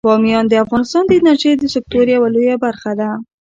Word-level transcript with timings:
بامیان 0.07 0.45
د 0.47 0.53
افغانستان 0.63 1.03
د 1.07 1.11
انرژۍ 1.19 1.51
د 1.57 1.63
سکتور 1.73 2.05
یوه 2.15 2.27
لویه 2.35 2.55
برخه 2.65 2.91
ده. 2.99 3.09